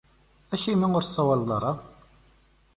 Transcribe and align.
Acimi 0.53 0.85
ur 0.97 1.03
tsawaleḍ 1.05 1.49
ara? 1.57 1.71